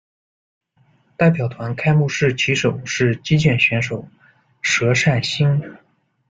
[1.15, 4.07] 代表团开幕式旗手是击剑选手
[4.63, 5.77] 佘缮妡。